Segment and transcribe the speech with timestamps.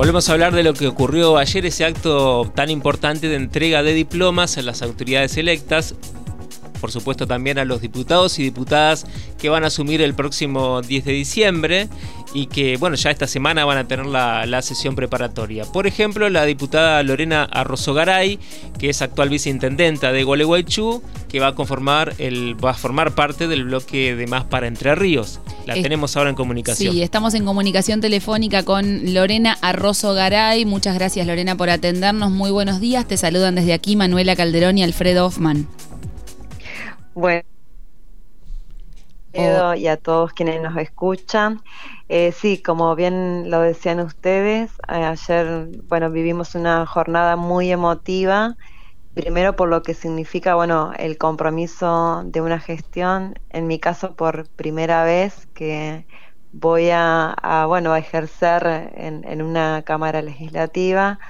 [0.00, 3.92] Volvemos a hablar de lo que ocurrió ayer, ese acto tan importante de entrega de
[3.92, 5.94] diplomas a las autoridades electas
[6.80, 9.06] por supuesto también a los diputados y diputadas
[9.38, 11.88] que van a asumir el próximo 10 de diciembre
[12.32, 15.64] y que, bueno, ya esta semana van a tener la, sesión preparatoria.
[15.64, 18.38] Por ejemplo, la diputada Lorena Arrozogaray,
[18.78, 23.48] que es actual viceintendenta de Gualeguaychú, que va a conformar el, va a formar parte
[23.48, 25.40] del bloque de Más para Entre Ríos.
[25.66, 26.92] La tenemos ahora en comunicación.
[26.92, 30.64] Sí, estamos en comunicación telefónica con Lorena Arrozogaray.
[30.66, 32.30] Muchas gracias, Lorena, por atendernos.
[32.30, 33.06] Muy buenos días.
[33.08, 35.66] Te saludan desde aquí Manuela Calderón y Alfredo Hoffman.
[37.14, 37.42] Bueno,
[39.32, 39.74] oh.
[39.74, 41.62] y a todos quienes nos escuchan.
[42.08, 48.56] Eh, sí, como bien lo decían ustedes, eh, ayer, bueno, vivimos una jornada muy emotiva,
[49.14, 54.50] primero por lo que significa, bueno, el compromiso de una gestión, en mi caso por
[54.56, 56.06] primera vez que
[56.52, 57.36] voy a,
[57.68, 61.20] bueno, a ejercer en, en una Cámara Legislativa.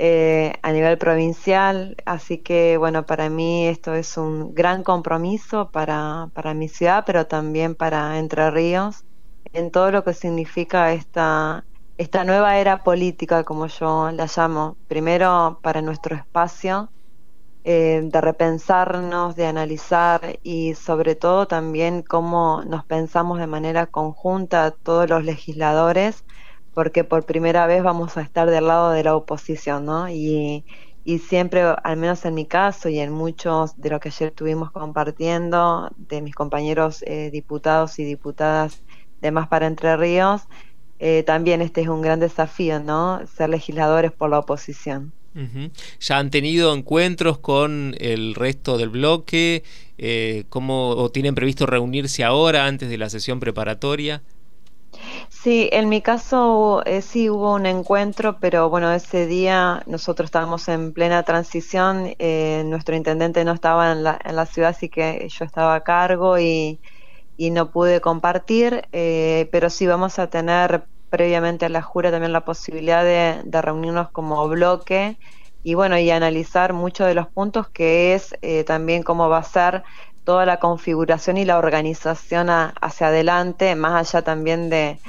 [0.00, 6.28] Eh, a nivel provincial, así que bueno, para mí esto es un gran compromiso para,
[6.34, 9.04] para mi ciudad, pero también para Entre Ríos,
[9.52, 15.58] en todo lo que significa esta, esta nueva era política, como yo la llamo, primero
[15.64, 16.92] para nuestro espacio,
[17.64, 24.72] eh, de repensarnos, de analizar y sobre todo también cómo nos pensamos de manera conjunta
[24.82, 26.24] todos los legisladores
[26.78, 30.08] porque por primera vez vamos a estar del lado de la oposición, ¿no?
[30.08, 30.64] Y,
[31.28, 35.90] siempre, al menos en mi caso y en muchos de lo que ayer estuvimos compartiendo,
[35.96, 38.84] de mis compañeros eh, diputados y diputadas
[39.20, 40.42] de Más para Entre Ríos,
[41.00, 43.26] eh, también este es un gran desafío, ¿no?
[43.26, 45.12] Ser legisladores por la oposición.
[45.98, 49.64] ¿Ya han tenido encuentros con el resto del bloque?
[49.98, 54.22] Eh, ¿Cómo o tienen previsto reunirse ahora antes de la sesión preparatoria?
[55.42, 60.66] Sí, en mi caso eh, sí hubo un encuentro, pero bueno, ese día nosotros estábamos
[60.68, 65.28] en plena transición, eh, nuestro intendente no estaba en la, en la, ciudad, así que
[65.30, 66.80] yo estaba a cargo y,
[67.36, 72.32] y no pude compartir, eh, pero sí vamos a tener previamente a la jura también
[72.32, 75.18] la posibilidad de, reunirnos como bloque
[75.62, 78.34] y bueno, y analizar muchos de los puntos que es
[78.66, 79.84] también cómo va a ser
[80.28, 85.00] toda la configuración y la organización hacia adelante, más allá también de,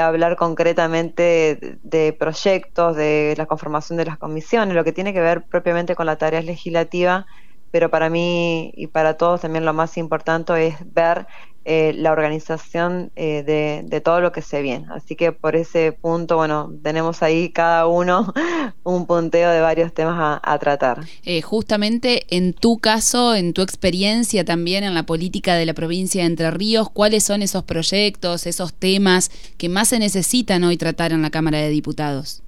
[0.00, 5.42] hablar concretamente de, proyectos, de la conformación de las comisiones, lo que tiene que ver
[5.42, 7.26] propiamente con la tarea legislativa,
[7.70, 11.26] pero para mí y para todos también lo más importante es ver
[11.68, 14.86] eh, la organización eh, de, todo lo que se viene.
[14.90, 18.32] Así que por ese punto, bueno, tenemos ahí cada uno
[18.84, 21.00] un punteo de varios temas a, tratar.
[21.24, 26.22] Eh, justamente en tu caso, en tu experiencia también en la política de la provincia
[26.22, 31.10] de Entre Ríos, ¿cuáles son esos proyectos, esos temas que más se necesitan hoy tratar
[31.10, 32.44] en la Cámara de Diputados?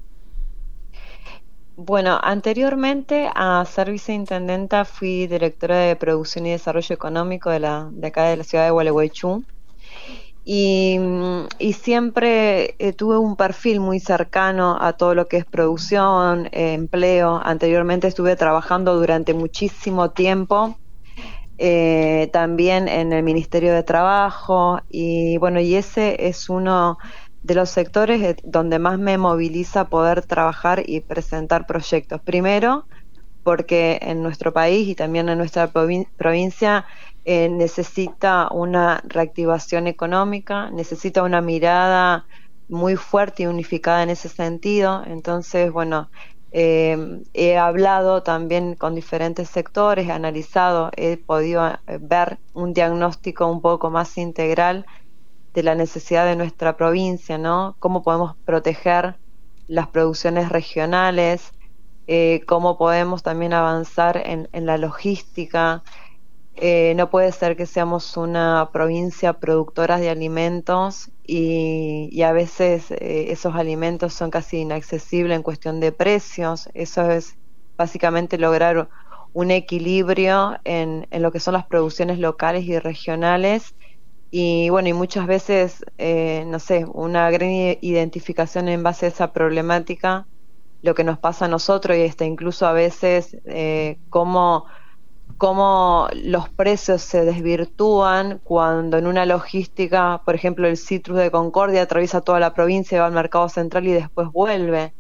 [1.81, 8.09] Bueno, anteriormente a ser viceintendenta fui directora de Producción y Desarrollo Económico de, la, de
[8.09, 9.45] acá de la ciudad de Gualeguaychú
[10.45, 10.99] y,
[11.73, 17.41] siempre eh, tuve un perfil muy cercano a todo lo que es producción, eh, empleo.
[17.45, 20.81] Anteriormente estuve trabajando durante muchísimo tiempo
[21.59, 26.99] eh, también en el Ministerio de Trabajo y bueno, y ese es uno
[27.43, 32.21] de los sectores donde más me moviliza poder trabajar y presentar proyectos.
[32.23, 32.87] Primero,
[33.43, 36.87] porque en nuestro país y también en nuestra provincia
[37.25, 42.27] eh, necesita una reactivación económica, necesita una mirada
[42.69, 45.03] muy fuerte y unificada en ese sentido.
[45.07, 46.11] Entonces, bueno,
[46.51, 46.97] eh,
[47.35, 53.61] he hablado también con diferentes sectores, he analizado, he podido eh, ver un diagnóstico un
[53.61, 54.87] poco más integral
[55.59, 57.75] de la necesidad de nuestra provincia, ¿no?
[57.81, 59.19] Cómo podemos proteger
[59.67, 61.51] las producciones regionales,
[62.07, 65.83] eh, cómo podemos también avanzar en, la logística.
[66.55, 73.33] Eh, no puede ser que seamos una provincia productora de alimentos y, a veces eh,
[73.33, 76.69] esos alimentos son casi inaccesibles en cuestión de precios.
[76.73, 77.37] Eso es
[77.77, 78.89] básicamente lograr
[79.33, 83.75] un equilibrio en, en lo que son las producciones locales y regionales
[84.31, 89.33] y bueno, y muchas veces, eh, no sé, una gran identificación en base a esa
[89.33, 90.29] problemática,
[90.83, 94.67] lo que nos pasa a nosotros y hasta incluso a veces eh, cómo,
[95.39, 101.83] cómo los precios se desvirtúan cuando en una logística, por ejemplo, el citrus de Concordia
[101.83, 104.95] atraviesa toda la provincia, va al mercado central y después vuelve.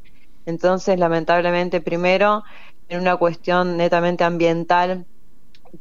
[0.46, 2.42] Entonces, lamentablemente, primero,
[2.88, 5.06] en una cuestión netamente ambiental,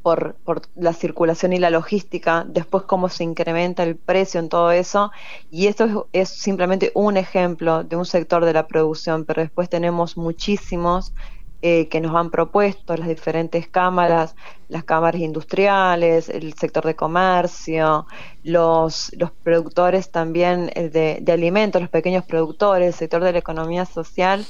[0.02, 4.72] por, por, la circulación y la logística, después cómo se incrementa el precio en todo
[4.72, 5.12] eso,
[5.52, 10.18] y esto es, simplemente un ejemplo de un sector de la producción, pero después tenemos
[10.18, 11.14] muchísimos
[11.64, 14.36] eh, que nos han propuesto las diferentes cámaras,
[14.70, 18.06] las cámaras industriales, el sector de comercio,
[18.44, 23.40] los, los productores también eh, de, de alimentos, los pequeños productores, el sector de la
[23.40, 24.46] economía social,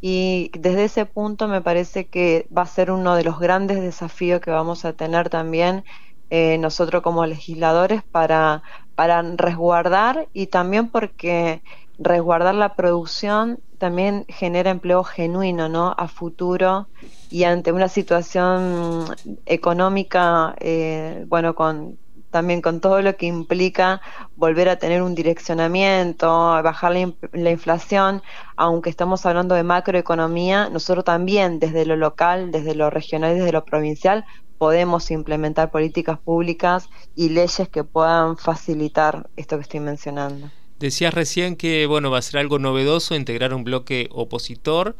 [0.00, 4.40] y desde ese punto me parece que va a ser uno de los grandes desafíos
[4.40, 5.84] que vamos a tener también
[6.30, 8.62] eh, nosotros como legisladores para,
[8.94, 11.62] para resguardar y también porque
[11.98, 15.94] resguardar la producción también genera empleo genuino, ¿no?
[15.96, 16.90] A futuro
[17.30, 19.06] y ante una situación
[19.46, 21.98] económica, eh, bueno, con
[22.30, 24.00] también con todo lo que implica
[24.36, 26.92] volver a tener un direccionamiento, bajar
[27.32, 28.22] la, inflación,
[28.56, 33.52] aunque estamos hablando de macroeconomía, nosotros también desde lo local, desde lo regional y desde
[33.52, 34.24] lo provincial
[34.58, 40.50] podemos implementar políticas públicas y leyes que puedan facilitar esto que estoy mencionando.
[40.78, 44.96] Decías recién que bueno va a ser algo novedoso integrar un bloque opositor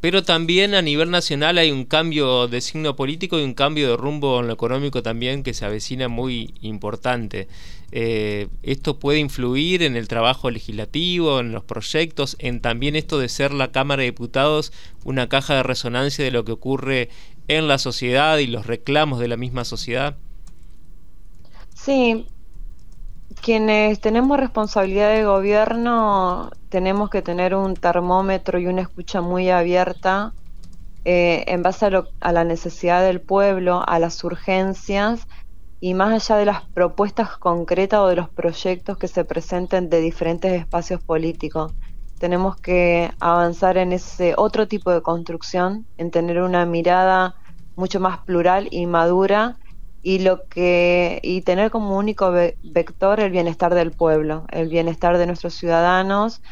[0.00, 3.96] pero también a nivel nacional hay un cambio de signo político y un cambio de
[3.96, 7.48] rumbo en lo económico también que se avecina muy importante.
[7.92, 13.28] Eh, esto puede influir en el trabajo legislativo, en los proyectos, en también esto de
[13.28, 14.72] ser la Cámara de Diputados
[15.04, 17.08] una caja de resonancia de lo que ocurre
[17.48, 20.16] en la sociedad y los reclamos de la misma sociedad.
[21.74, 22.26] Sí,
[23.42, 30.32] quienes tenemos responsabilidad de gobierno tenemos que tener un termómetro y una escucha muy abierta
[31.04, 35.28] eh, en base a, la necesidad del pueblo, a las urgencias
[35.78, 40.00] y más allá de las propuestas concretas o de los proyectos que se presenten de
[40.00, 41.72] diferentes espacios políticos.
[42.18, 47.36] Tenemos que avanzar en ese otro tipo de construcción, en tener una mirada
[47.76, 49.58] mucho más plural y madura
[50.06, 52.30] y lo que y tener como único
[52.62, 56.42] vector el bienestar del pueblo, el bienestar de nuestros ciudadanos,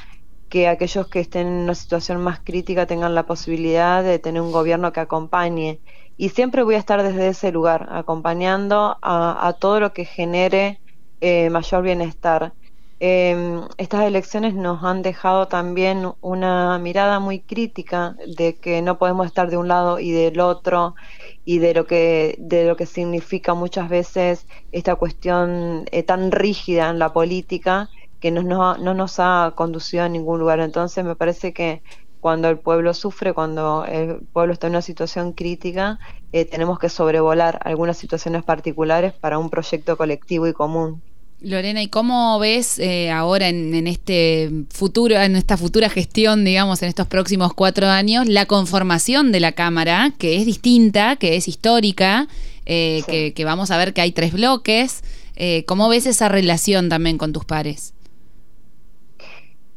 [0.48, 4.50] que aquellos que estén en una situación más crítica tengan la posibilidad de tener un
[4.50, 5.78] gobierno que acompañe.
[6.16, 10.80] Y siempre voy a estar desde ese lugar, acompañando a, todo lo que genere
[11.20, 12.54] eh, mayor bienestar.
[12.98, 19.26] Em, estas elecciones nos han dejado también una mirada muy crítica de que no podemos
[19.26, 20.96] estar de un lado y del otro
[21.44, 26.90] y de lo que de lo que significa muchas veces esta cuestión eh, tan rígida
[26.90, 28.42] en la política que no,
[28.78, 30.60] no, nos ha conducido a ningún lugar.
[30.60, 31.82] Entonces me parece que
[32.20, 35.98] cuando el pueblo sufre, cuando el pueblo está en una situación crítica,
[36.32, 41.02] eh, tenemos que sobrevolar algunas situaciones particulares para un proyecto colectivo y común.
[41.44, 46.88] Lorena, ¿y cómo ves eh, ahora en, este futuro, en esta futura gestión, digamos, en
[46.88, 52.28] estos próximos cuatro años, la conformación de la Cámara, que es distinta, que es histórica,
[52.64, 55.04] eh, que, vamos a ver que hay tres bloques?
[55.36, 57.92] Eh, ¿Cómo ves esa relación también con tus pares?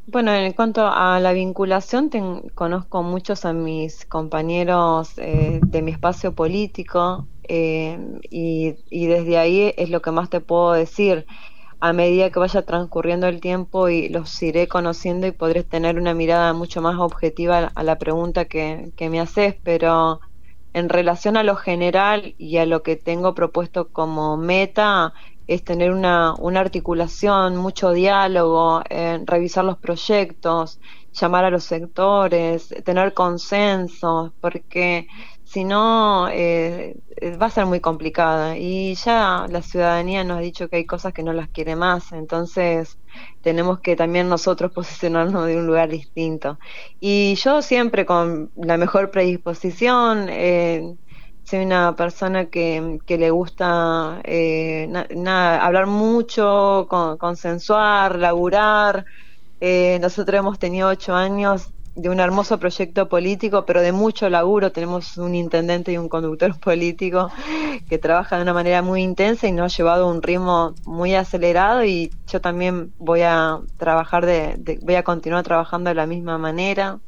[0.06, 2.10] Bueno, en cuanto a la vinculación,
[2.56, 10.02] conozco muchos a mis compañeros de mi espacio político y, y desde ahí es lo
[10.02, 11.26] que más te puedo decir
[11.80, 16.14] a medida que vaya transcurriendo el tiempo y los iré conociendo y podré tener una
[16.14, 20.20] mirada mucho más objetiva a la pregunta que, me haces, pero
[20.74, 25.14] en relación a lo general y a lo que tengo propuesto como meta
[25.46, 28.82] es tener una, una articulación, mucho diálogo,
[29.26, 30.80] revisar los proyectos,
[31.14, 35.08] llamar a los sectores, tener consenso, porque
[35.48, 36.98] si no eh,
[37.42, 41.14] va a ser muy complicada y ya la ciudadanía nos ha dicho que hay cosas
[41.14, 43.00] que no las quiere más, entonces
[43.42, 46.60] tenemos que también nosotros posicionarnos de un lugar distinto.
[47.00, 50.96] Y yo siempre con la mejor predisposición, eh,
[51.44, 54.92] soy una persona que, que le gusta eh,
[55.26, 59.06] hablar mucho, consensuar, laburar.
[60.02, 64.72] nosotros hemos tenido ocho años de un hermoso proyecto político, pero de mucho laburo.
[64.72, 67.30] Tenemos un intendente y un conductor político
[67.90, 71.84] que trabaja de una manera muy intensa y nos ha llevado un ritmo muy acelerado
[71.84, 77.00] y yo también voy a trabajar de, voy a continuar trabajando de la misma manera.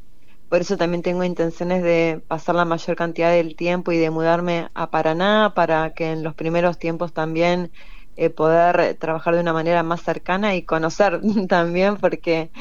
[0.49, 4.69] Por eso también tengo intenciones de pasar la mayor cantidad del tiempo y de mudarme
[4.73, 7.71] a Paraná para que en los primeros tiempos también
[8.19, 12.51] eh, poder trabajar de una manera más cercana y conocer también, porque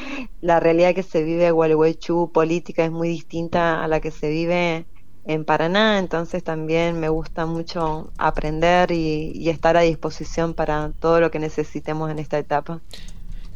[0.41, 4.29] la realidad que se vive en Gualeguaychú política es muy distinta a la que se
[4.29, 4.87] vive
[5.25, 11.19] en Paraná, entonces también me gusta mucho aprender y, y estar a disposición para todo
[11.19, 12.81] lo que necesitemos en esta etapa.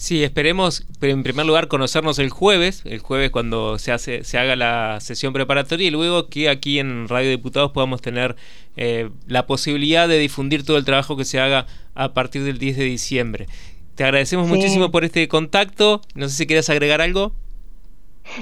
[0.04, 4.58] Sí, esperemos en primer lugar conocernos el jueves, el jueves cuando se hace, se haga
[4.58, 8.36] la sesión preparatoria y luego que aquí en Radio Diputados podamos tener
[8.76, 12.76] eh, la posibilidad de difundir todo el trabajo que se haga a partir del 10
[12.80, 13.48] de diciembre.
[13.96, 16.02] Te agradecemos muchísimo por este contacto.
[16.16, 17.32] No sé si quieres agregar algo.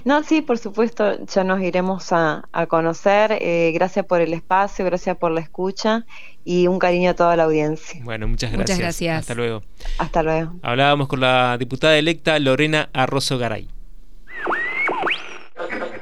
[0.06, 3.38] No, sí, por supuesto, ya nos iremos a, conocer.
[3.42, 6.06] Eh, gracias por el espacio, gracias por la escucha
[6.44, 8.00] y un cariño a toda la audiencia.
[8.04, 8.70] Bueno, muchas gracias.
[8.70, 9.20] Muchas gracias.
[9.20, 9.64] Hasta luego.
[9.98, 10.54] Hasta luego.
[10.62, 13.68] Hablábamos con la diputada electa Lorena Arrozo Garay.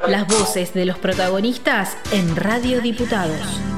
[0.07, 3.68] Las voces de los protagonistas en Radio Diputados.